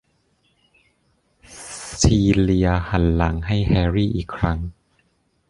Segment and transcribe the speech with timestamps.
[2.01, 4.57] ซีเลียหันหลังให้แฮร์รี่อีกครั้ง